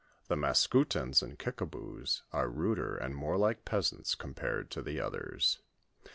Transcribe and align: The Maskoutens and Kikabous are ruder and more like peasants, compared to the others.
The 0.29 0.35
Maskoutens 0.35 1.21
and 1.21 1.37
Kikabous 1.37 2.23
are 2.31 2.49
ruder 2.49 2.97
and 2.97 3.15
more 3.15 3.37
like 3.37 3.65
peasants, 3.65 4.15
compared 4.15 4.71
to 4.71 4.81
the 4.81 4.99
others. 4.99 5.59